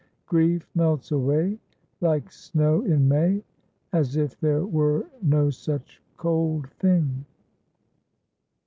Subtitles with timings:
[0.25, 1.59] Grief melts away
[1.99, 3.43] Like snow in May,
[3.93, 7.23] As if there were no such cold thing."